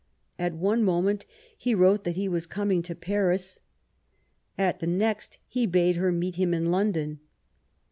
[0.39, 3.59] At one moment he wrote that he was coming to Paris;
[4.57, 7.19] at the next he bade her meet him in London.